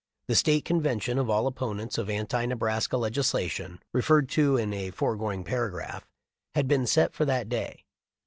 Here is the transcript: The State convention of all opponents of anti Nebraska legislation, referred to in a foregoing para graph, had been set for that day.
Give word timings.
The 0.27 0.33
State 0.33 0.65
convention 0.65 1.19
of 1.19 1.29
all 1.29 1.45
opponents 1.45 1.99
of 1.99 2.09
anti 2.09 2.47
Nebraska 2.47 2.97
legislation, 2.97 3.83
referred 3.93 4.29
to 4.29 4.57
in 4.57 4.73
a 4.73 4.89
foregoing 4.89 5.43
para 5.43 5.69
graph, 5.69 6.07
had 6.55 6.67
been 6.67 6.87
set 6.87 7.13
for 7.13 7.23
that 7.25 7.49
day. 7.49 7.85